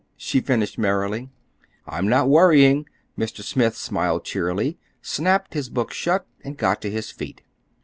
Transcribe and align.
she 0.17 0.41
finished 0.41 0.79
merrily. 0.79 1.29
"I'm 1.85 2.07
not 2.07 2.27
worrying!" 2.27 2.87
Mr. 3.15 3.43
Smith 3.43 3.77
smiled 3.77 4.25
cheerily, 4.25 4.79
snapped 4.99 5.53
his 5.53 5.69
book 5.69 5.93
shut 5.93 6.25
and 6.43 6.57
got 6.57 6.81
to 6.81 6.89
his 6.89 7.11
feet. 7.11 7.43